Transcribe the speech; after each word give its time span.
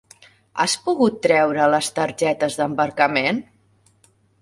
Has 0.63 0.73
pogut 0.85 1.19
treure 1.27 1.69
les 1.75 1.91
targetes 2.01 2.59
d'embarcament? 2.63 3.47